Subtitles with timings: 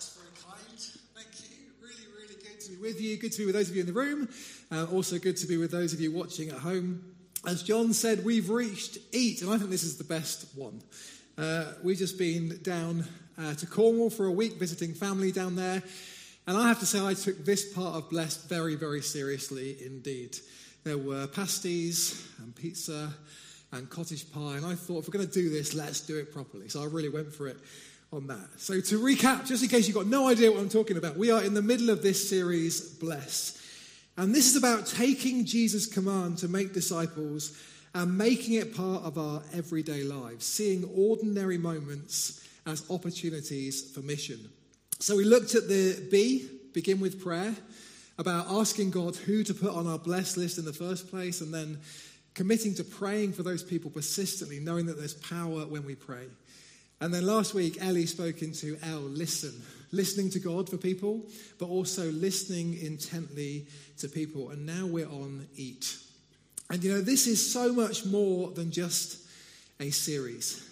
[0.00, 0.80] that's very kind.
[1.14, 1.56] Thank you.
[1.82, 3.18] Really, really good to be with you.
[3.18, 4.30] Good to be with those of you in the room.
[4.72, 7.04] Uh, also, good to be with those of you watching at home.
[7.46, 10.80] As John said, we've reached Eat, and I think this is the best one.
[11.36, 13.04] Uh, we've just been down
[13.38, 15.82] uh, to Cornwall for a week visiting family down there.
[16.46, 20.34] And I have to say, I took this part of Bless very, very seriously indeed.
[20.82, 23.10] There were pasties and pizza
[23.72, 26.32] and cottage pie, and I thought, if we're going to do this, let's do it
[26.32, 26.70] properly.
[26.70, 27.58] So I really went for it
[28.12, 28.48] on that.
[28.56, 31.30] So, to recap, just in case you've got no idea what I'm talking about, we
[31.30, 33.56] are in the middle of this series, Bless.
[34.16, 37.56] And this is about taking Jesus' command to make disciples
[37.94, 44.50] and making it part of our everyday lives, seeing ordinary moments as opportunities for mission.
[44.98, 47.54] So, we looked at the B, begin with prayer,
[48.18, 51.54] about asking God who to put on our blessed list in the first place, and
[51.54, 51.78] then
[52.34, 56.26] committing to praying for those people persistently, knowing that there's power when we pray.
[57.00, 59.62] And then last week, Ellie spoke into L, listen.
[59.92, 61.22] Listening to God for people,
[61.58, 63.66] but also listening intently
[63.98, 64.50] to people.
[64.50, 65.96] And now we're on Eat.
[66.70, 69.18] And you know, this is so much more than just
[69.80, 70.64] a series.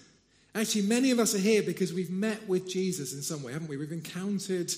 [0.54, 3.68] Actually, many of us are here because we've met with Jesus in some way, haven't
[3.68, 3.76] we?
[3.76, 4.72] We've encountered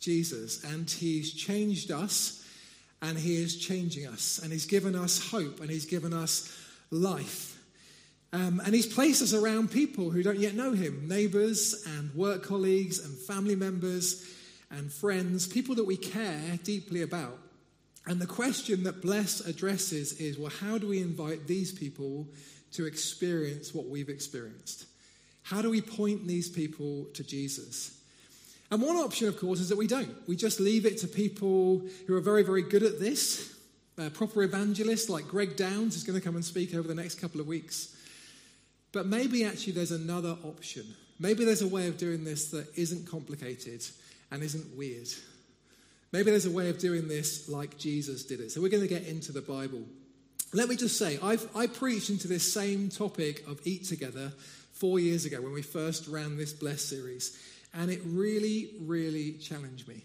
[0.00, 2.46] Jesus, and He's changed us,
[3.02, 6.54] and He is changing us, and He's given us hope, and He's given us
[6.90, 7.53] life.
[8.34, 12.42] Um, and he's placed us around people who don't yet know him neighbors and work
[12.42, 14.28] colleagues and family members
[14.72, 17.38] and friends, people that we care deeply about.
[18.06, 22.26] And the question that Bless addresses is well, how do we invite these people
[22.72, 24.86] to experience what we've experienced?
[25.44, 27.96] How do we point these people to Jesus?
[28.68, 30.16] And one option, of course, is that we don't.
[30.26, 33.54] We just leave it to people who are very, very good at this.
[33.96, 37.20] A proper evangelist like Greg Downes is going to come and speak over the next
[37.20, 37.93] couple of weeks.
[38.94, 40.86] But maybe actually there's another option.
[41.18, 43.84] Maybe there's a way of doing this that isn't complicated
[44.30, 45.08] and isn't weird.
[46.12, 48.52] Maybe there's a way of doing this like Jesus did it.
[48.52, 49.82] So we're going to get into the Bible.
[50.52, 54.32] Let me just say, I've, I preached into this same topic of Eat Together
[54.72, 57.36] four years ago when we first ran this Bless series.
[57.74, 60.04] And it really, really challenged me.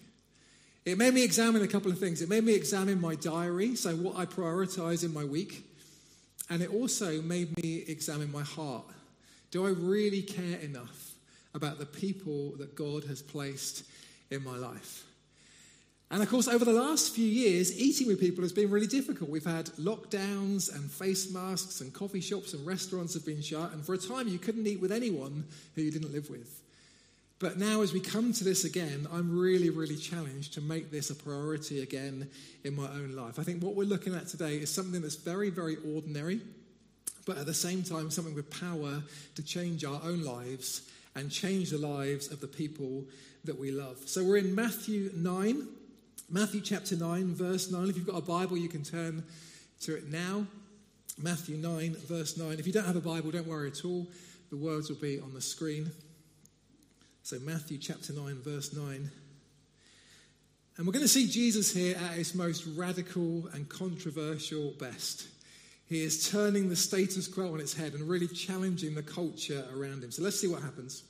[0.86, 2.24] It made me examine a couple of things.
[2.24, 5.69] It made me examine my diary, so what I prioritize in my week.
[6.50, 8.86] And it also made me examine my heart.
[9.52, 11.14] Do I really care enough
[11.54, 13.84] about the people that God has placed
[14.32, 15.06] in my life?
[16.12, 19.30] And of course, over the last few years, eating with people has been really difficult.
[19.30, 23.74] We've had lockdowns and face masks, and coffee shops and restaurants have been shut.
[23.74, 25.46] And for a time, you couldn't eat with anyone
[25.76, 26.64] who you didn't live with.
[27.40, 31.10] But now, as we come to this again, I'm really, really challenged to make this
[31.10, 32.30] a priority again
[32.66, 33.40] in my own life.
[33.40, 36.42] I think what we're looking at today is something that's very, very ordinary,
[37.26, 39.02] but at the same time, something with power
[39.36, 43.06] to change our own lives and change the lives of the people
[43.46, 43.98] that we love.
[44.06, 45.66] So we're in Matthew 9,
[46.30, 47.90] Matthew chapter 9, verse 9.
[47.90, 49.24] If you've got a Bible, you can turn
[49.82, 50.46] to it now.
[51.18, 52.60] Matthew 9, verse 9.
[52.60, 54.08] If you don't have a Bible, don't worry at all.
[54.50, 55.90] The words will be on the screen.
[57.24, 59.12] So, Matthew chapter 9, verse 9.
[60.78, 65.28] And we're going to see Jesus here at his most radical and controversial best.
[65.90, 70.04] He is turning the status quo on its head and really challenging the culture around
[70.04, 70.12] him.
[70.12, 71.04] So let's see what happens.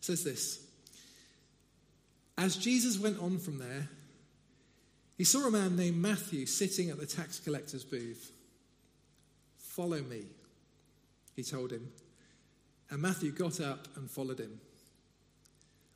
[0.00, 0.66] It says this
[2.36, 3.88] As Jesus went on from there,
[5.16, 8.32] he saw a man named Matthew sitting at the tax collector's booth.
[9.58, 10.24] Follow me,
[11.36, 11.88] he told him.
[12.90, 14.60] And Matthew got up and followed him.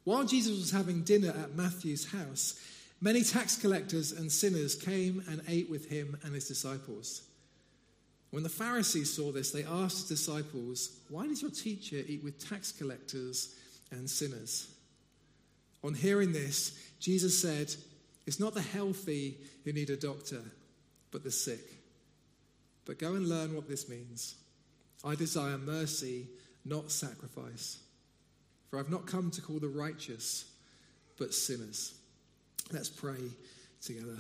[0.07, 2.61] While Jesus was having dinner at Matthew's house,
[3.01, 7.23] many tax collectors and sinners came and ate with him and his disciples.
[8.31, 12.39] When the Pharisees saw this, they asked his disciples, Why does your teacher eat with
[12.39, 13.57] tax collectors
[13.91, 14.69] and sinners?
[15.83, 17.75] On hearing this, Jesus said,
[18.27, 20.43] It's not the healthy who need a doctor,
[21.11, 21.67] but the sick.
[22.85, 24.37] But go and learn what this means.
[25.05, 26.29] I desire mercy,
[26.65, 27.81] not sacrifice
[28.71, 30.45] for I've not come to call the righteous,
[31.19, 31.95] but sinners.
[32.73, 33.31] Let's pray
[33.83, 34.19] together.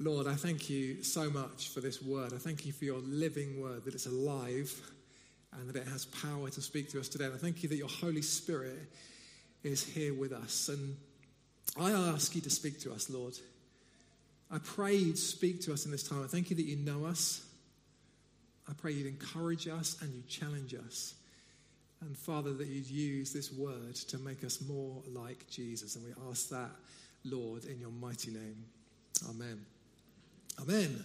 [0.00, 2.32] Lord, I thank you so much for this word.
[2.32, 4.72] I thank you for your living word, that it's alive
[5.52, 7.26] and that it has power to speak to us today.
[7.26, 8.90] And I thank you that your Holy Spirit
[9.62, 10.68] is here with us.
[10.68, 10.96] And
[11.78, 13.34] I ask you to speak to us, Lord.
[14.50, 16.22] I pray you'd speak to us in this time.
[16.22, 17.44] I thank you that you know us.
[18.68, 21.14] I pray you'd encourage us and you challenge us.
[22.00, 25.96] And Father, that you'd use this word to make us more like Jesus.
[25.96, 26.70] And we ask that,
[27.24, 28.64] Lord, in your mighty name.
[29.28, 29.64] Amen.
[30.60, 31.04] Amen.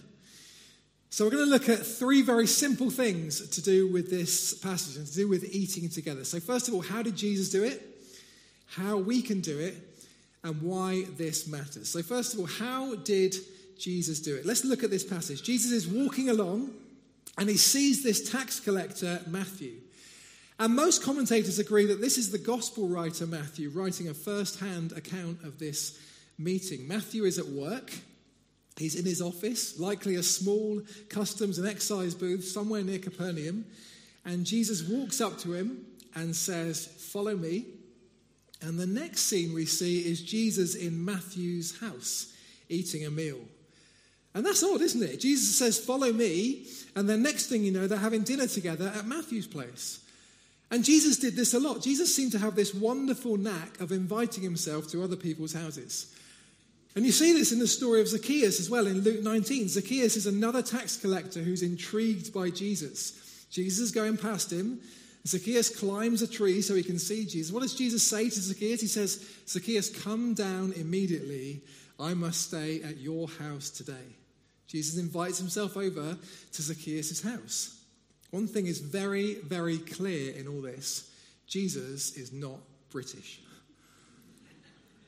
[1.12, 4.96] So, we're going to look at three very simple things to do with this passage
[4.96, 6.24] and to do with eating together.
[6.24, 7.82] So, first of all, how did Jesus do it?
[8.66, 9.74] How we can do it,
[10.42, 11.88] and why this matters.
[11.88, 13.34] So, first of all, how did
[13.78, 14.46] Jesus do it?
[14.46, 15.42] Let's look at this passage.
[15.42, 16.70] Jesus is walking along
[17.38, 19.72] and he sees this tax collector, Matthew.
[20.60, 24.92] And most commentators agree that this is the gospel writer, Matthew, writing a first hand
[24.92, 25.98] account of this
[26.38, 26.86] meeting.
[26.86, 27.90] Matthew is at work.
[28.76, 33.64] He's in his office, likely a small customs and excise booth somewhere near Capernaum.
[34.26, 37.64] And Jesus walks up to him and says, Follow me.
[38.60, 42.34] And the next scene we see is Jesus in Matthew's house
[42.68, 43.40] eating a meal.
[44.34, 45.20] And that's odd, isn't it?
[45.20, 46.66] Jesus says, Follow me.
[46.94, 49.99] And the next thing you know, they're having dinner together at Matthew's place.
[50.70, 51.82] And Jesus did this a lot.
[51.82, 56.14] Jesus seemed to have this wonderful knack of inviting himself to other people's houses.
[56.94, 59.68] And you see this in the story of Zacchaeus as well in Luke 19.
[59.68, 63.46] Zacchaeus is another tax collector who's intrigued by Jesus.
[63.50, 64.80] Jesus is going past him.
[65.26, 67.52] Zacchaeus climbs a tree so he can see Jesus.
[67.52, 68.80] What does Jesus say to Zacchaeus?
[68.80, 71.62] He says, Zacchaeus, come down immediately.
[71.98, 74.16] I must stay at your house today.
[74.66, 76.16] Jesus invites himself over
[76.52, 77.79] to Zacchaeus' house.
[78.30, 81.10] One thing is very, very clear in all this
[81.46, 82.58] Jesus is not
[82.90, 83.40] British.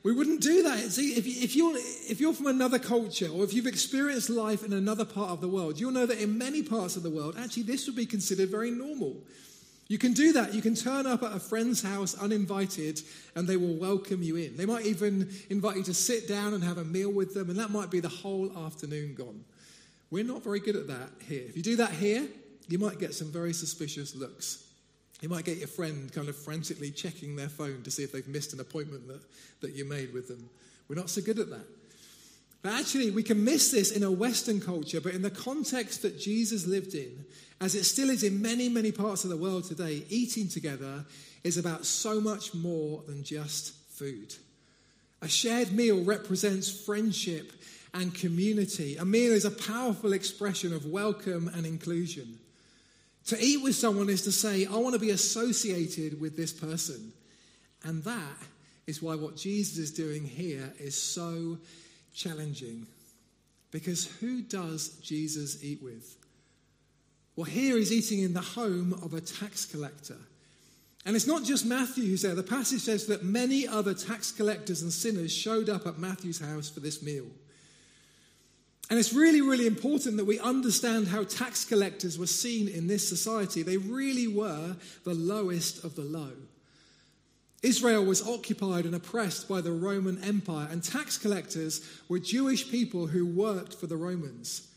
[0.03, 0.79] We wouldn't do that.
[0.91, 4.73] See, if, if, you're, if you're from another culture or if you've experienced life in
[4.73, 7.63] another part of the world, you'll know that in many parts of the world, actually,
[7.63, 9.17] this would be considered very normal.
[9.87, 10.55] You can do that.
[10.55, 13.01] You can turn up at a friend's house uninvited
[13.37, 14.57] and they will welcome you in.
[14.57, 17.59] They might even invite you to sit down and have a meal with them, and
[17.59, 19.45] that might be the whole afternoon gone.
[20.11, 21.45] We're not very good at that here.
[21.47, 22.27] If you do that here,
[22.69, 24.65] you might get some very suspicious looks.
[25.21, 28.27] You might get your friend kind of frantically checking their phone to see if they've
[28.27, 29.21] missed an appointment that,
[29.61, 30.49] that you made with them.
[30.89, 31.67] We're not so good at that.
[32.63, 36.19] But actually, we can miss this in a Western culture, but in the context that
[36.19, 37.25] Jesus lived in,
[37.61, 41.05] as it still is in many, many parts of the world today, eating together
[41.45, 44.35] is about so much more than just food.
[45.23, 47.53] A shared meal represents friendship
[47.95, 48.97] and community.
[48.97, 52.39] A meal is a powerful expression of welcome and inclusion.
[53.27, 57.13] To eat with someone is to say, I want to be associated with this person.
[57.85, 58.37] And that
[58.87, 61.59] is why what Jesus is doing here is so
[62.15, 62.87] challenging.
[63.71, 66.17] Because who does Jesus eat with?
[67.37, 70.19] Well, here he's eating in the home of a tax collector.
[71.05, 72.35] And it's not just Matthew who's there.
[72.35, 76.69] The passage says that many other tax collectors and sinners showed up at Matthew's house
[76.69, 77.27] for this meal.
[78.93, 83.09] And it's really, really important that we understand how tax collectors were seen in this
[83.09, 83.63] society.
[83.63, 86.33] They really were the lowest of the low.
[87.63, 91.81] Israel was occupied and oppressed by the Roman Empire, and tax collectors
[92.11, 94.69] were Jewish people who worked for the Romans.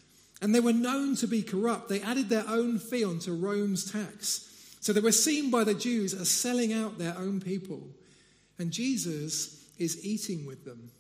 [0.42, 1.90] And they were known to be corrupt.
[1.90, 4.78] They added their own fee onto Rome's tax.
[4.80, 7.82] So they were seen by the Jews as selling out their own people.
[8.60, 10.92] And Jesus is eating with them.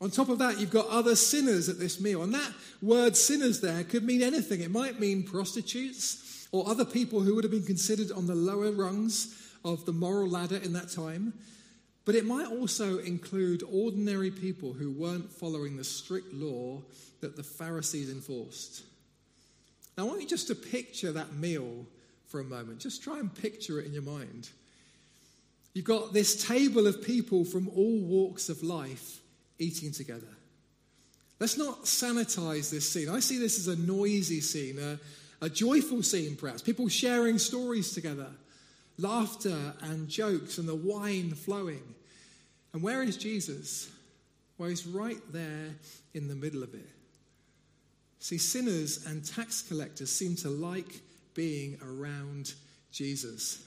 [0.00, 2.22] On top of that, you've got other sinners at this meal.
[2.22, 2.52] And that
[2.82, 4.60] word sinners there could mean anything.
[4.60, 8.72] It might mean prostitutes or other people who would have been considered on the lower
[8.72, 11.32] rungs of the moral ladder in that time.
[12.04, 16.82] But it might also include ordinary people who weren't following the strict law
[17.20, 18.82] that the Pharisees enforced.
[19.96, 21.86] Now, I want you just to picture that meal
[22.26, 22.80] for a moment.
[22.80, 24.50] Just try and picture it in your mind.
[25.72, 29.20] You've got this table of people from all walks of life
[29.58, 30.26] eating together.
[31.38, 33.08] Let's not sanitize this scene.
[33.08, 34.98] I see this as a noisy scene, a,
[35.44, 36.62] a joyful scene, perhaps.
[36.62, 38.28] People sharing stories together,
[38.98, 41.82] laughter and jokes, and the wine flowing.
[42.72, 43.90] And where is Jesus?
[44.56, 45.74] Well, he's right there
[46.14, 46.88] in the middle of it.
[48.18, 51.00] See, sinners and tax collectors seem to like
[51.34, 52.54] being around
[52.90, 53.62] Jesus.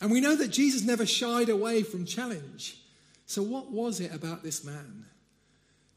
[0.00, 2.78] And we know that Jesus never shied away from challenge.
[3.32, 5.06] So, what was it about this man?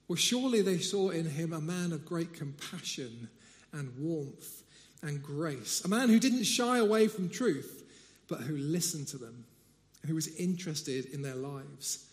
[0.08, 3.28] Well, surely they saw in him a man of great compassion
[3.74, 4.64] and warmth
[5.02, 7.84] and grace, a man who didn't shy away from truth,
[8.30, 9.44] but who listened to them,
[10.06, 12.06] who was interested in their lives.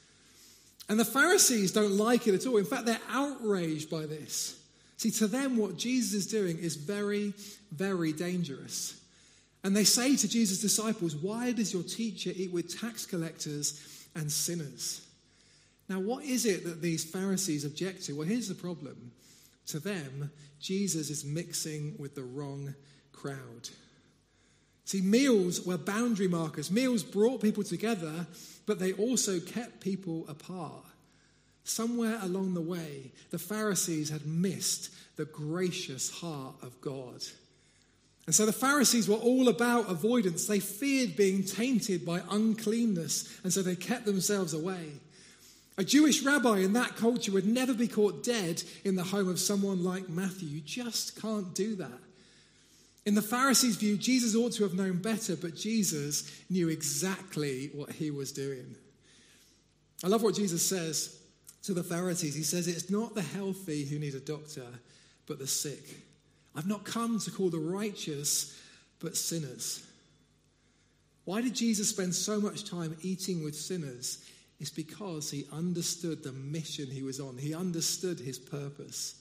[0.89, 2.57] And the Pharisees don't like it at all.
[2.57, 4.61] In fact, they're outraged by this.
[4.97, 7.33] See, to them, what Jesus is doing is very,
[7.71, 9.01] very dangerous.
[9.63, 14.31] And they say to Jesus' disciples, Why does your teacher eat with tax collectors and
[14.31, 15.07] sinners.
[15.89, 18.15] Now, what is it that these Pharisees object to?
[18.15, 19.13] Well, here's the problem.
[19.67, 22.75] To them, Jesus is mixing with the wrong
[23.13, 23.69] crowd.
[24.85, 26.71] See, meals were boundary markers.
[26.71, 28.27] Meals brought people together,
[28.67, 30.85] but they also kept people apart.
[31.65, 37.23] Somewhere along the way, the Pharisees had missed the gracious heart of God.
[38.27, 40.47] And so the Pharisees were all about avoidance.
[40.47, 44.93] They feared being tainted by uncleanness, and so they kept themselves away.
[45.79, 49.41] A Jewish rabbi in that culture would never be caught dead in the home of
[49.41, 50.49] someone like Matthew.
[50.49, 52.01] You just can't do that.
[53.05, 57.93] In the Pharisees' view, Jesus ought to have known better, but Jesus knew exactly what
[57.93, 58.77] he was doing.
[60.05, 61.19] I love what Jesus says
[61.65, 62.35] to the Pharisees.
[62.35, 64.67] He says, It's not the healthy who need a doctor,
[65.27, 65.83] but the sick.
[66.55, 68.57] I've not come to call the righteous,
[69.01, 69.85] but sinners.
[71.25, 74.19] Why did Jesus spend so much time eating with sinners?
[74.63, 79.17] It's because he understood the mission he was on, he understood his purpose.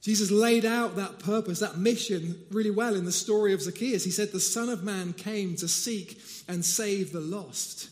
[0.00, 4.02] Jesus laid out that purpose, that mission, really well in the story of Zacchaeus.
[4.02, 7.90] He said, The Son of Man came to seek and save the lost.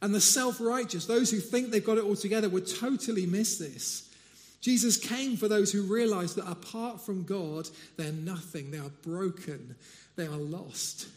[0.00, 3.58] And the self righteous, those who think they've got it all together, would totally miss
[3.58, 4.08] this.
[4.60, 8.70] Jesus came for those who realize that apart from God, they're nothing.
[8.70, 9.74] They are broken.
[10.14, 11.08] They are lost.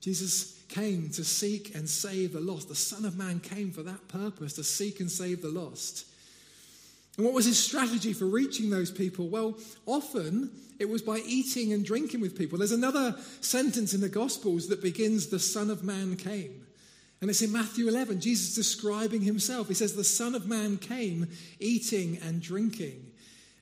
[0.00, 2.68] Jesus came to seek and save the lost.
[2.68, 6.06] The Son of Man came for that purpose, to seek and save the lost.
[7.16, 9.28] And what was his strategy for reaching those people?
[9.28, 12.58] Well, often it was by eating and drinking with people.
[12.58, 16.64] There's another sentence in the Gospels that begins, The Son of Man came.
[17.20, 19.66] And it's in Matthew 11, Jesus describing himself.
[19.66, 21.26] He says, The Son of Man came
[21.58, 23.04] eating and drinking.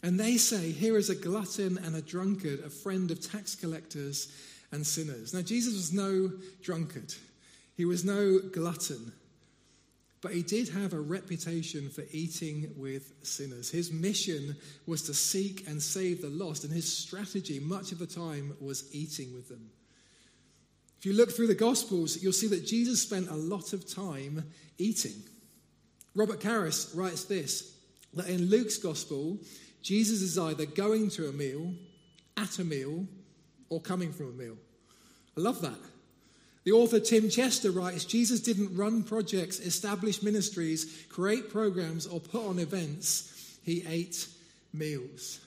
[0.02, 4.30] And they say, Here is a glutton and a drunkard, a friend of tax collectors
[4.72, 5.32] and sinners.
[5.32, 6.30] Now, Jesus was no
[6.62, 7.14] drunkard,
[7.76, 9.12] he was no glutton,
[10.20, 13.70] but he did have a reputation for eating with sinners.
[13.70, 14.56] His mission
[14.86, 18.92] was to seek and save the lost, and his strategy, much of the time, was
[18.92, 19.70] eating with them.
[20.98, 24.44] If you look through the Gospels, you'll see that Jesus spent a lot of time
[24.78, 25.22] eating.
[26.14, 27.74] Robert Karris writes this
[28.14, 29.38] that in Luke's Gospel,
[29.82, 31.74] Jesus is either going to a meal,
[32.36, 33.06] at a meal,
[33.68, 34.56] or coming from a meal.
[35.36, 35.78] I love that.
[36.64, 42.44] The author Tim Chester writes Jesus didn't run projects, establish ministries, create programs, or put
[42.44, 43.58] on events.
[43.62, 44.26] He ate
[44.72, 45.40] meals.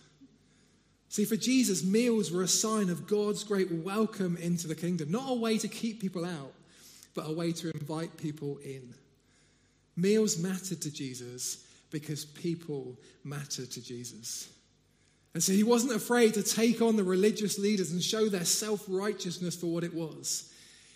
[1.10, 5.30] See, for Jesus, meals were a sign of God's great welcome into the kingdom, not
[5.30, 6.54] a way to keep people out,
[7.16, 8.94] but a way to invite people in.
[9.98, 14.48] Meals mattered to Jesus because people mattered to Jesus.
[15.34, 18.84] And so he wasn't afraid to take on the religious leaders and show their self
[18.88, 20.52] righteousness for what it was.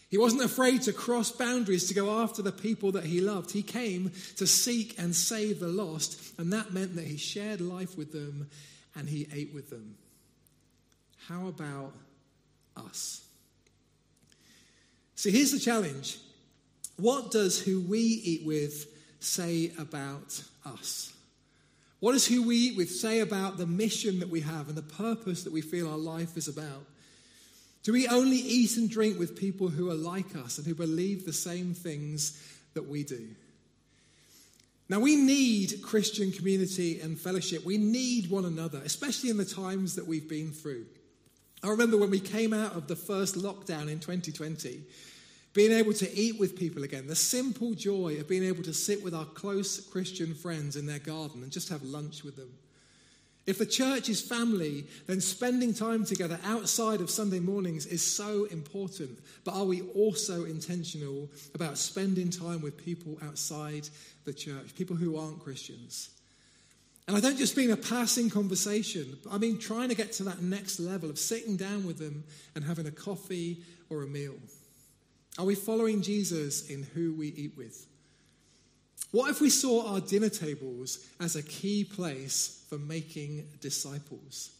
[0.09, 3.51] He wasn't afraid to cross boundaries to go after the people that he loved.
[3.51, 7.97] He came to seek and save the lost, and that meant that he shared life
[7.97, 8.47] with them
[8.95, 9.95] and he ate with them.
[11.27, 11.93] How about
[12.77, 13.23] us?
[15.15, 16.17] See, here's the challenge.
[16.97, 18.87] What does who we eat with
[19.19, 21.12] say about us?
[22.03, 24.81] What does who we eat with say about the mission that we have and the
[24.81, 26.86] purpose that we feel our life is about?
[27.83, 31.24] Do we only eat and drink with people who are like us and who believe
[31.24, 32.43] the same things
[32.74, 33.29] that we do?
[34.89, 37.63] Now, we need Christian community and fellowship.
[37.63, 40.86] We need one another, especially in the times that we've been through.
[41.63, 44.81] I remember when we came out of the first lockdown in 2020,
[45.53, 49.03] being able to eat with people again, the simple joy of being able to sit
[49.03, 52.50] with our close Christian friends in their garden and just have lunch with them.
[53.45, 58.45] If the church is family, then spending time together outside of Sunday mornings is so
[58.45, 59.19] important.
[59.43, 63.89] But are we also intentional about spending time with people outside
[64.24, 66.10] the church, people who aren't Christians?
[67.05, 70.41] And I don't just mean a passing conversation, I mean trying to get to that
[70.41, 72.24] next level of sitting down with them
[72.55, 74.36] and having a coffee or a meal.
[75.37, 77.87] Are we following Jesus in who we eat with?
[79.11, 84.51] What if we saw our dinner tables as a key place for making disciples?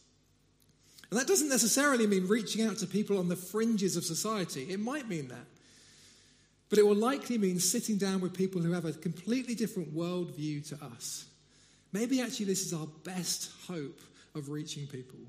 [1.10, 4.66] And that doesn't necessarily mean reaching out to people on the fringes of society.
[4.70, 5.46] It might mean that.
[6.70, 10.68] But it will likely mean sitting down with people who have a completely different worldview
[10.68, 11.26] to us
[11.94, 14.00] Maybe actually this is our best hope
[14.34, 15.20] of reaching people.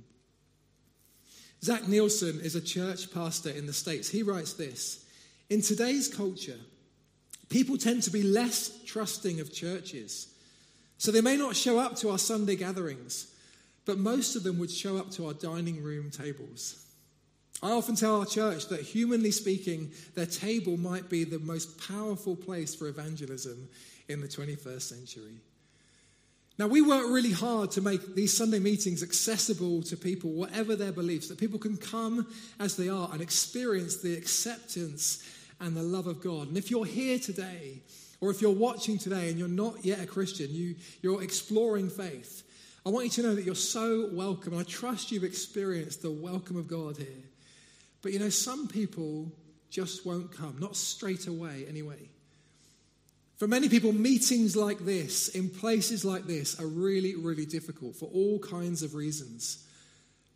[1.64, 4.10] Zach Nielsen is a church pastor in the States.
[4.10, 5.05] He writes this
[5.50, 6.60] In today's culture,
[7.50, 10.34] people tend to be less trusting of churches.
[10.98, 13.28] So they may not show up to our Sunday gatherings,
[13.86, 16.84] but most of them would show up to our dining room tables.
[17.62, 22.36] I often tell our church that, humanly speaking, their table might be the most powerful
[22.36, 23.70] place for evangelism
[24.08, 25.40] in the 21st century.
[26.58, 30.94] Now, we work really hard to make these Sunday meetings accessible to people, whatever their
[30.94, 32.28] beliefs, that people can come
[32.60, 35.22] as they are and experience the acceptance
[35.60, 36.48] and the love of God.
[36.48, 37.82] And if you're here today
[38.22, 42.44] or if you're watching today and you're not yet a Christian, you, you're exploring faith,
[42.86, 44.54] I want you to know that you're so welcome.
[44.54, 47.24] And I trust you've experienced the welcome of God here.
[48.02, 49.30] But you know, some people
[49.70, 52.10] just won't come, not straight away anyway.
[53.38, 58.06] For many people, meetings like this, in places like this, are really, really difficult for
[58.06, 59.66] all kinds of reasons.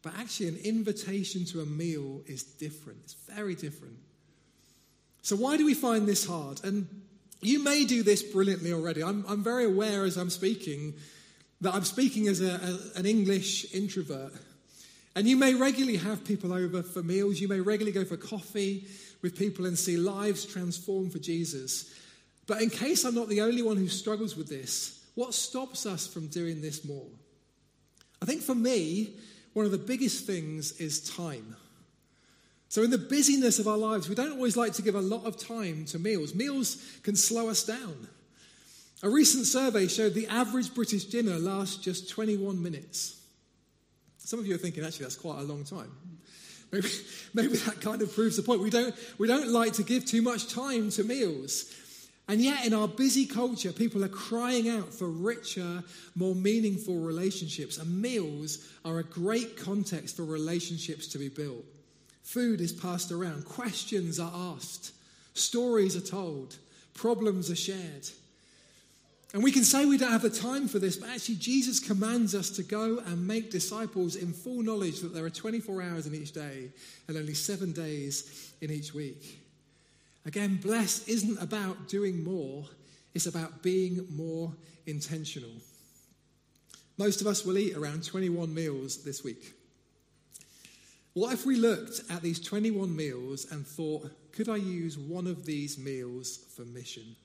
[0.02, 3.00] But actually, an invitation to a meal is different.
[3.04, 3.98] It's very different.
[5.22, 6.62] So, why do we find this hard?
[6.64, 6.88] And
[7.42, 9.02] you may do this brilliantly already.
[9.02, 10.94] I'm, I'm very aware as I'm speaking
[11.62, 14.34] that I'm speaking as a, a, an English introvert.
[15.16, 17.40] And you may regularly have people over for meals.
[17.40, 18.86] You may regularly go for coffee
[19.22, 21.94] with people and see lives transformed for Jesus.
[22.50, 26.08] But in case I'm not the only one who struggles with this, what stops us
[26.08, 27.06] from doing this more?
[28.24, 29.14] I think for me,
[29.54, 31.56] one of the biggest things is time.
[32.68, 35.26] So, in the busyness of our lives, we don't always like to give a lot
[35.26, 36.34] of time to meals.
[36.34, 38.08] Meals can slow us down.
[39.04, 43.22] A recent survey showed the average British dinner lasts just 21 minutes.
[44.18, 45.92] Some of you are thinking, actually, that's quite a long time.
[46.72, 46.88] Maybe,
[47.36, 48.62] maybe that kind of proves the point.
[48.62, 51.76] We don't, we don't like to give too much time to meals.
[52.30, 55.84] And yet, in our busy culture, people are crying out for richer,
[56.16, 57.80] more meaningful relationships.
[57.80, 61.66] And meals are a great context for relationships to be built.
[62.22, 64.94] Food is passed around, questions are asked,
[65.34, 66.56] stories are told,
[66.94, 68.08] problems are shared.
[69.34, 72.36] And we can say we don't have the time for this, but actually, Jesus commands
[72.36, 76.14] us to go and make disciples in full knowledge that there are 24 hours in
[76.14, 76.70] each day
[77.08, 79.39] and only seven days in each week.
[80.26, 82.66] Again, Bless isn't about doing more,
[83.14, 84.54] it's about being more
[84.86, 85.52] intentional.
[86.98, 89.54] Most of us will eat around 21 meals this week.
[91.14, 95.46] What if we looked at these 21 meals and thought, could I use one of
[95.46, 97.16] these meals for mission?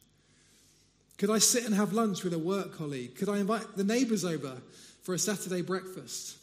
[1.18, 3.16] Could I sit and have lunch with a work colleague?
[3.16, 4.56] Could I invite the neighbours over
[5.02, 6.38] for a Saturday breakfast?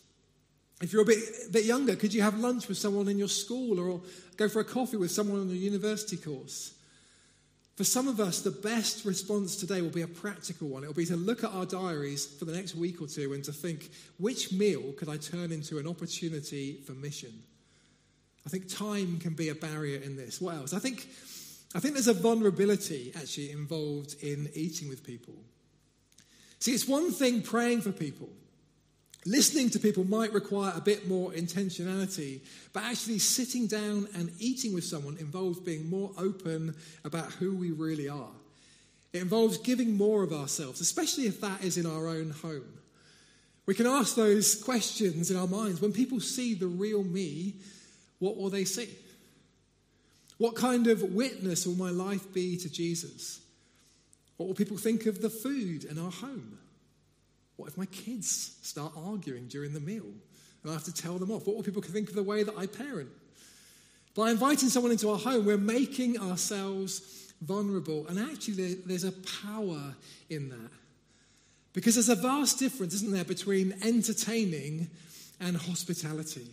[0.81, 1.19] If you're a bit,
[1.51, 4.01] bit younger, could you have lunch with someone in your school or
[4.35, 6.73] go for a coffee with someone on a university course?
[7.75, 10.83] For some of us, the best response today will be a practical one.
[10.83, 13.43] It will be to look at our diaries for the next week or two and
[13.43, 17.31] to think, which meal could I turn into an opportunity for mission?
[18.45, 20.41] I think time can be a barrier in this.
[20.41, 20.73] What else?
[20.73, 21.07] I think
[21.73, 25.35] I think there's a vulnerability actually involved in eating with people.
[26.59, 28.29] See, it's one thing praying for people.
[29.25, 32.39] Listening to people might require a bit more intentionality,
[32.73, 36.73] but actually sitting down and eating with someone involves being more open
[37.05, 38.31] about who we really are.
[39.13, 42.65] It involves giving more of ourselves, especially if that is in our own home.
[43.67, 45.81] We can ask those questions in our minds.
[45.81, 47.55] When people see the real me,
[48.17, 48.89] what will they see?
[50.39, 53.41] What kind of witness will my life be to Jesus?
[54.37, 56.57] What will people think of the food in our home?
[57.61, 60.07] What if my kids start arguing during the meal
[60.63, 61.45] and I have to tell them off?
[61.45, 63.09] What will people think of the way that I parent?
[64.15, 68.07] By inviting someone into our home, we're making ourselves vulnerable.
[68.07, 69.11] And actually, there's a
[69.45, 69.93] power
[70.27, 70.71] in that.
[71.73, 74.89] Because there's a vast difference, isn't there, between entertaining
[75.39, 76.47] and hospitality.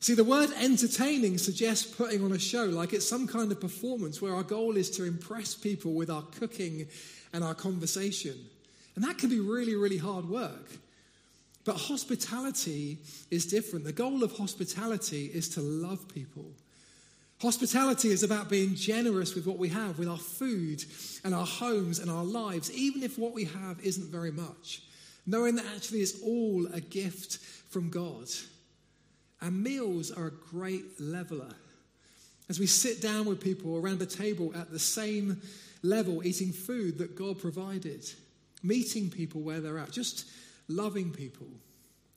[0.00, 4.22] See, the word entertaining suggests putting on a show, like it's some kind of performance
[4.22, 6.86] where our goal is to impress people with our cooking
[7.34, 8.38] and our conversation.
[8.96, 10.70] And that can be really, really hard work.
[11.64, 12.98] But hospitality
[13.30, 13.84] is different.
[13.84, 16.46] The goal of hospitality is to love people.
[17.42, 20.82] Hospitality is about being generous with what we have, with our food
[21.22, 24.82] and our homes and our lives, even if what we have isn't very much.
[25.26, 28.28] Knowing that actually it's all a gift from God.
[29.42, 31.54] And meals are a great leveler.
[32.48, 35.42] As we sit down with people around the table at the same
[35.82, 38.08] level, eating food that God provided,
[38.62, 40.26] meeting people where they're at, just
[40.68, 41.46] loving people.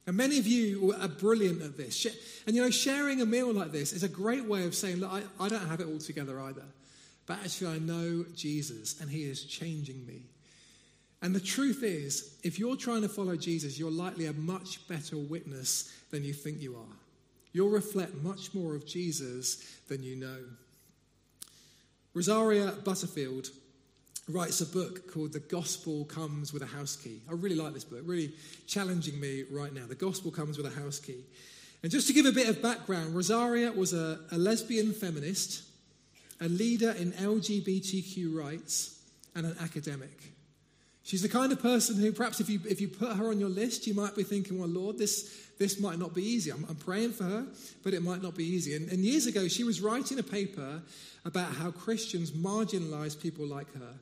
[0.08, 2.08] And many of you are brilliant at this.
[2.48, 5.12] And you know, sharing a meal like this is a great way of saying, look,
[5.12, 6.64] I, I don't have it all together either.
[7.28, 10.24] But actually, I know Jesus and he is changing me.
[11.22, 15.18] And the truth is, if you're trying to follow Jesus, you're likely a much better
[15.18, 16.96] witness than you think you are.
[17.52, 20.38] You'll reflect much more of Jesus than you know.
[22.14, 23.50] Rosaria Butterfield
[24.30, 27.20] writes a book called The Gospel Comes with a House Key.
[27.28, 28.32] I really like this book, really
[28.68, 29.88] challenging me right now.
[29.88, 31.24] The Gospel Comes with a House Key.
[31.82, 35.64] And just to give a bit of background, Rosaria was a, a lesbian feminist,
[36.40, 39.00] a leader in LGBTQ rights,
[39.36, 40.34] and an academic.
[41.02, 43.50] She's the kind of person who, perhaps, if you, if you put her on your
[43.50, 46.52] list, you might be thinking, well, Lord, this, this might not be easy.
[46.52, 47.48] I'm, I'm praying for her,
[47.84, 48.76] but it might not be easy.
[48.76, 50.84] And, and years ago, she was writing a paper
[51.26, 53.96] about how Christians marginalize people like her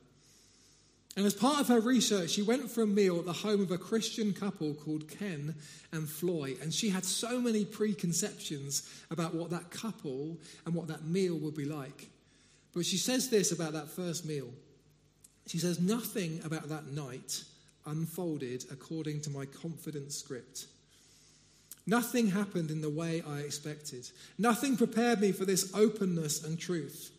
[1.18, 3.72] And as part of her research, she went for a meal at the home of
[3.72, 5.56] a Christian couple called Ken
[5.90, 6.54] and Floy.
[6.62, 11.56] And she had so many preconceptions about what that couple and what that meal would
[11.56, 12.06] be like.
[12.72, 14.48] But she says this about that first meal.
[15.48, 17.42] She says, Nothing about that night
[17.84, 20.66] unfolded according to my confident script.
[21.84, 24.08] Nothing happened in the way I expected.
[24.38, 27.10] Nothing prepared me for this openness and truth.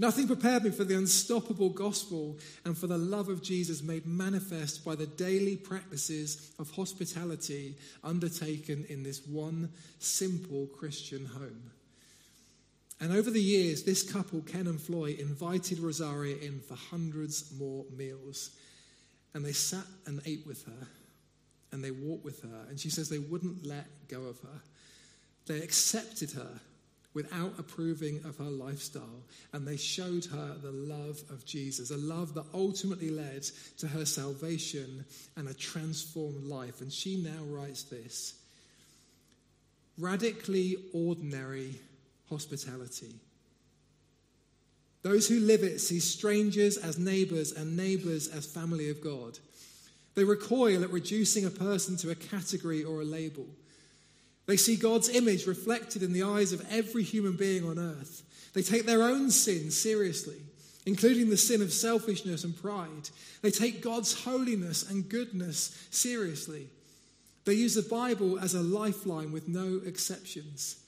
[0.00, 4.82] Nothing prepared me for the unstoppable gospel and for the love of Jesus made manifest
[4.82, 11.70] by the daily practices of hospitality undertaken in this one simple Christian home.
[12.98, 17.84] And over the years, this couple, Ken and Floy, invited Rosaria in for hundreds more
[17.94, 18.52] meals.
[19.34, 20.86] And they sat and ate with her,
[21.72, 22.64] and they walked with her.
[22.70, 24.62] And she says they wouldn't let go of her.
[25.46, 26.58] They accepted her
[27.14, 29.22] without approving of her lifestyle.
[29.52, 33.42] And they showed her the love of Jesus, a love that ultimately led
[33.78, 35.04] to her salvation
[35.36, 36.80] and a transformed life.
[36.80, 38.34] And she now writes this
[39.98, 41.74] radically ordinary
[42.28, 43.14] hospitality.
[45.02, 49.38] Those who live it see strangers as neighbors and neighbors as family of God.
[50.14, 53.46] They recoil at reducing a person to a category or a label.
[54.50, 58.24] They see God's image reflected in the eyes of every human being on earth.
[58.52, 60.38] They take their own sin seriously,
[60.84, 63.10] including the sin of selfishness and pride.
[63.42, 66.66] They take God's holiness and goodness seriously.
[67.44, 70.82] They use the Bible as a lifeline with no exceptions.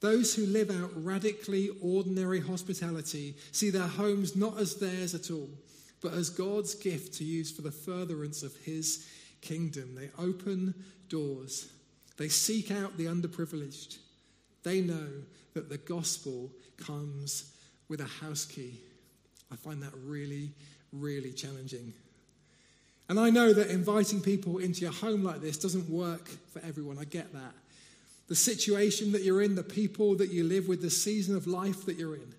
[0.00, 5.50] Those who live out radically ordinary hospitality see their homes not as theirs at all,
[6.00, 9.06] but as God's gift to use for the furtherance of His
[9.42, 9.94] kingdom.
[9.94, 10.72] They open
[11.10, 11.68] doors
[12.16, 13.98] they seek out the underprivileged.
[14.62, 15.08] They know
[15.54, 17.52] that the gospel comes
[17.88, 18.80] with a house key.
[19.50, 20.52] I find that really,
[20.92, 21.92] really challenging.
[23.08, 26.98] And I know that inviting people into your home like this doesn't work for everyone.
[26.98, 27.54] I get that.
[28.28, 31.84] The situation that you're in, the people that you live with, the season of life
[31.84, 32.34] that you're in.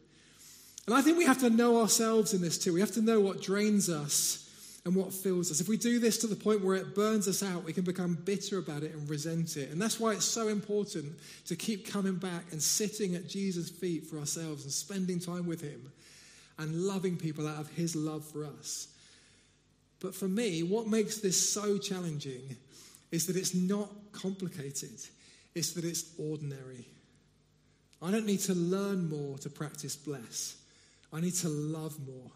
[0.88, 2.74] And I think we have to know ourselves in this too.
[2.74, 4.43] We have to know what drains us
[4.86, 5.62] and what fills us.
[5.62, 8.16] If we do this to the point where it burns us out, we can become
[8.26, 9.70] bitter about it and resent it.
[9.72, 11.14] And that's why it's so important
[11.46, 15.62] to keep coming back and sitting at Jesus' feet for ourselves and spending time with
[15.62, 15.92] Him
[16.58, 18.90] and loving people out of His love for us.
[20.02, 22.58] But for me, what makes this so challenging
[23.12, 25.00] is that it's not complicated,
[25.56, 26.86] it's that it's ordinary.
[28.02, 30.58] I don't need to learn more to practice bless,
[31.14, 32.32] I need to love more.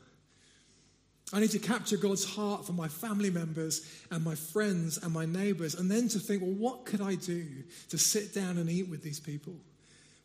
[1.34, 5.26] I need to capture God's heart for my family members and my friends and my
[5.26, 7.46] neighbors, and then to think, well, what could I do
[7.90, 9.56] to sit down and eat with these people?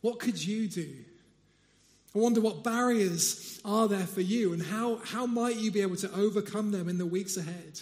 [0.00, 0.94] What could you do?
[2.14, 5.96] I wonder what barriers are there for you and how, how might you be able
[5.96, 7.80] to overcome them in the weeks ahead?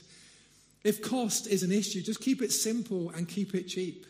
[0.84, 4.06] If cost is an issue, just keep it simple and keep it cheap.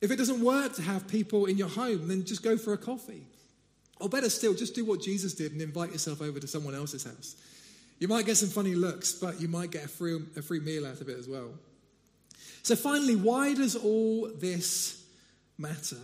[0.00, 2.78] If it doesn't work to have people in your home, then just go for a
[2.78, 3.26] coffee.
[4.00, 7.04] Or better still, just do what Jesus did and invite yourself over to someone else's
[7.04, 7.36] house.
[7.98, 10.86] You might get some funny looks, but you might get a free, a free meal
[10.86, 11.50] out of it as well.
[12.62, 15.04] So, finally, why does all this
[15.58, 15.98] matter?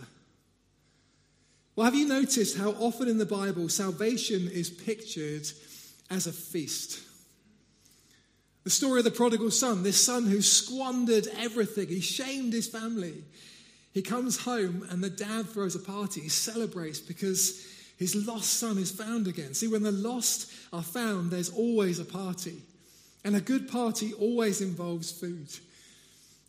[1.75, 5.47] Well, have you noticed how often in the Bible salvation is pictured
[6.09, 6.99] as a feast?
[8.63, 13.23] The story of the prodigal son, this son who squandered everything, he shamed his family.
[13.93, 17.65] He comes home and the dad throws a party, he celebrates because
[18.01, 19.53] his lost son is found again.
[19.53, 22.55] See, when the lost are found, there's always a party.
[23.23, 25.47] And a good party always involves food.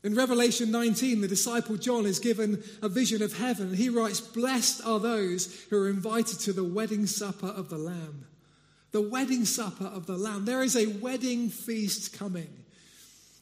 [0.02, 3.74] In Revelation 19, the disciple John is given a vision of heaven.
[3.74, 8.24] He writes, Blessed are those who are invited to the wedding supper of the Lamb.
[8.92, 10.46] The wedding supper of the Lamb.
[10.46, 12.48] There is a wedding feast coming.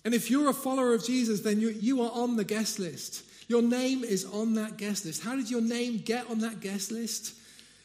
[0.04, 3.22] And if you're a follower of Jesus, then you, you are on the guest list.
[3.46, 5.22] Your name is on that guest list.
[5.22, 7.36] How did your name get on that guest list?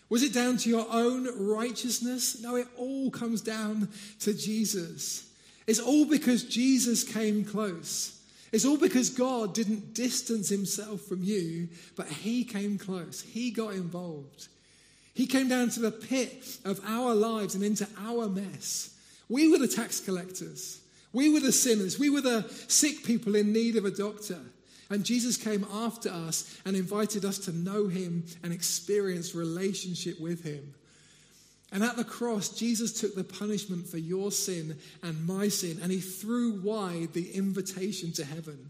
[0.09, 2.41] Was it down to your own righteousness?
[2.41, 3.89] No, it all comes down
[4.19, 5.27] to Jesus.
[5.67, 8.19] It's all because Jesus came close.
[8.51, 13.21] It's all because God didn't distance himself from you, but he came close.
[13.21, 14.47] He got involved.
[15.13, 18.95] He came down to the pit of our lives and into our mess.
[19.27, 20.81] We were the tax collectors.
[21.13, 21.97] We were the sinners.
[21.97, 24.39] We were the sick people in need of a doctor.
[24.89, 30.43] And Jesus came after us and invited us to know him and experience relationship with
[30.43, 30.73] him.
[31.71, 35.91] And at the cross, Jesus took the punishment for your sin and my sin, and
[35.91, 38.69] he threw wide the invitation to heaven.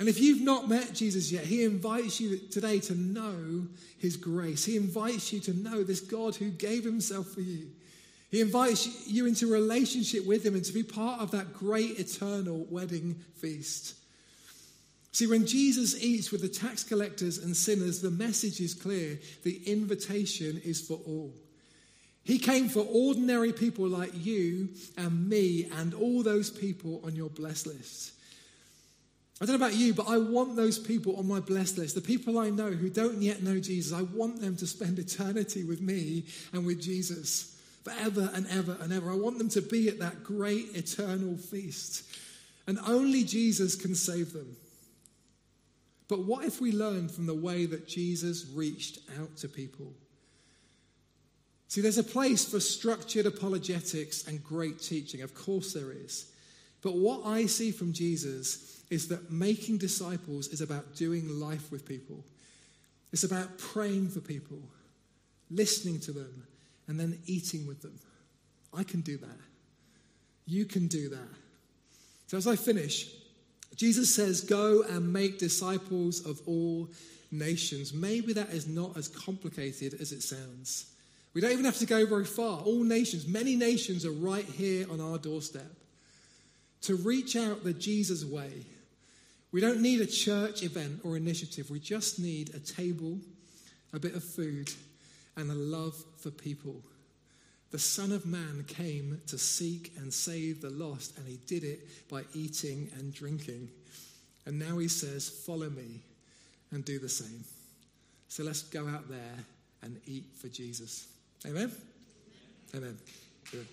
[0.00, 3.66] And if you've not met Jesus yet, he invites you today to know
[3.98, 4.64] his grace.
[4.64, 7.68] He invites you to know this God who gave himself for you.
[8.30, 12.66] He invites you into relationship with Him and to be part of that great eternal
[12.70, 13.94] wedding feast.
[15.18, 19.18] See, when Jesus eats with the tax collectors and sinners, the message is clear.
[19.42, 21.34] The invitation is for all.
[22.22, 27.30] He came for ordinary people like you and me and all those people on your
[27.30, 28.12] blessed list.
[29.40, 32.00] I don't know about you, but I want those people on my blessed list, the
[32.00, 35.80] people I know who don't yet know Jesus, I want them to spend eternity with
[35.80, 39.10] me and with Jesus forever and ever and ever.
[39.10, 42.04] I want them to be at that great eternal feast.
[42.68, 44.56] And only Jesus can save them.
[46.08, 49.92] But what if we learn from the way that Jesus reached out to people?
[51.68, 55.20] See, there's a place for structured apologetics and great teaching.
[55.20, 56.32] Of course, there is.
[56.80, 61.86] But what I see from Jesus is that making disciples is about doing life with
[61.86, 62.24] people.
[63.12, 64.60] It's about praying for people,
[65.50, 66.46] listening to them,
[66.86, 67.98] and then eating with them.
[68.72, 69.40] I can do that.
[70.46, 71.28] You can do that.
[72.28, 73.10] So, as I finish,
[73.76, 76.88] Jesus says, Go and make disciples of all
[77.30, 77.92] nations.
[77.92, 80.92] Maybe that is not as complicated as it sounds.
[81.34, 82.60] We don't even have to go very far.
[82.60, 85.70] All nations, many nations are right here on our doorstep.
[86.82, 88.50] To reach out the Jesus way,
[89.52, 91.70] we don't need a church event or initiative.
[91.70, 93.18] We just need a table,
[93.92, 94.70] a bit of food,
[95.36, 96.82] and a love for people.
[97.70, 102.08] The Son of Man came to seek and save the lost, and he did it
[102.08, 103.68] by eating and drinking.
[104.46, 106.00] And now he says, Follow me
[106.70, 107.44] and do the same.
[108.28, 109.44] So let's go out there
[109.82, 111.08] and eat for Jesus.
[111.46, 111.70] Amen?
[112.74, 112.98] Amen.
[113.50, 113.66] Good.